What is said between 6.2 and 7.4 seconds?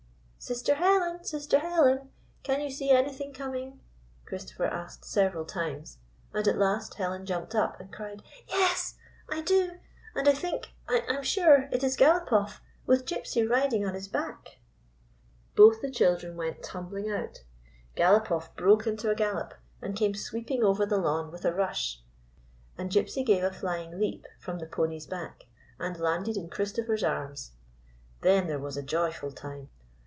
and at last Helen